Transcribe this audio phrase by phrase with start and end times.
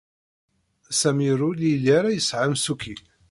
[0.99, 2.95] Sami ur yelli ara yesɛa amsukki.